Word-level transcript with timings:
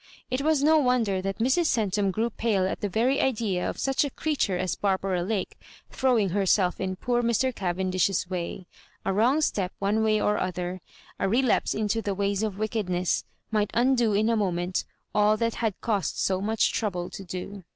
It 0.31 0.41
was 0.41 0.63
no 0.63 0.79
wonder 0.79 1.21
that 1.21 1.37
Mrs. 1.37 1.67
Centum 1.67 2.09
grew 2.09 2.31
pale 2.31 2.65
at 2.67 2.81
the 2.81 2.89
very 2.89 3.21
idea 3.21 3.69
of 3.69 3.77
such 3.77 4.03
a 4.03 4.09
creature 4.09 4.57
as 4.57 4.73
Barbara 4.75 5.21
Lake 5.21 5.59
throwing 5.91 6.29
herself 6.29 6.81
in 6.81 6.95
poor 6.95 7.21
Mr 7.21 7.53
Cavendish's 7.53 8.27
way. 8.27 8.65
A 9.05 9.13
wrong 9.13 9.41
step 9.41 9.71
one 9.77 10.03
way 10.03 10.19
or 10.19 10.39
other— 10.39 10.81
a 11.19 11.29
relapse 11.29 11.75
into 11.75 12.01
the 12.01 12.15
ways 12.15 12.41
of 12.41 12.55
wick^edness— 12.55 13.25
might 13.51 13.69
undo 13.75 14.13
in 14.13 14.27
a 14.31 14.35
moment 14.35 14.85
all 15.13 15.37
that 15.37 15.53
had 15.61 15.79
cost 15.81 16.19
so 16.19 16.41
much 16.41 16.71
trouble 16.73 17.11
to 17.11 17.23
do. 17.23 17.63